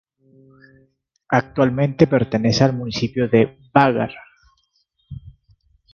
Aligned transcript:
Actualmente 1.29 2.07
pertenece 2.07 2.63
al 2.63 2.73
municipio 2.73 3.27
de 3.29 3.59
Vágar. 3.71 4.09